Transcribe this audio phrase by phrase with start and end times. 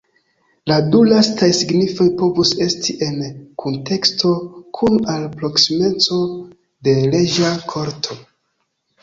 [0.69, 3.19] La du lastaj signifoj povus esti en
[3.65, 4.33] kunteksto
[4.79, 6.19] kun al proksimeco
[6.89, 8.21] de reĝa korto.